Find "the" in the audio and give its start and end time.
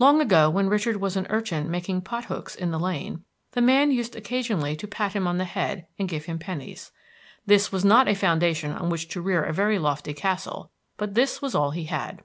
2.72-2.80, 3.52-3.60, 5.38-5.44